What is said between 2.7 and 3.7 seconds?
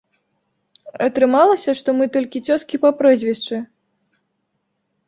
па прозвішчы.